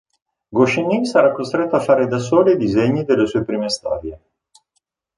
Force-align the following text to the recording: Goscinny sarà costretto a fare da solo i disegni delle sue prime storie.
Goscinny 0.49 1.05
sarà 1.05 1.31
costretto 1.31 1.75
a 1.75 1.79
fare 1.79 2.07
da 2.07 2.17
solo 2.17 2.49
i 2.49 2.57
disegni 2.57 3.03
delle 3.03 3.27
sue 3.27 3.43
prime 3.43 3.69
storie. 3.69 4.19